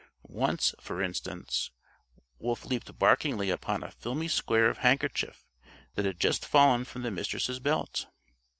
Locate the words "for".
0.81-0.99